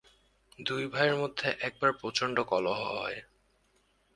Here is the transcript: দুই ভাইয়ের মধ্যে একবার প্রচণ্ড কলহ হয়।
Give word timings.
দুই 0.59 0.83
ভাইয়ের 0.87 1.15
মধ্যে 1.15 1.47
একবার 1.59 1.91
প্রচণ্ড 1.93 2.37
কলহ 2.43 2.79
হয়। 2.93 3.17